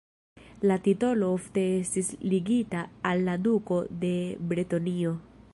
[0.69, 2.81] La titolo ofte estis ligita
[3.13, 4.15] al la duko de
[4.53, 5.17] Bretonio.